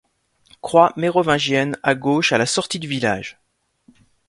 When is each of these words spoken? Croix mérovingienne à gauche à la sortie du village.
Croix 0.63 0.93
mérovingienne 0.97 1.77
à 1.83 1.93
gauche 1.93 2.31
à 2.33 2.39
la 2.39 2.47
sortie 2.47 2.79
du 2.79 2.87
village. 2.87 3.39